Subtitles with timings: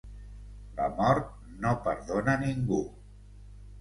[0.79, 1.29] La mort
[1.65, 2.81] no perdona ningú.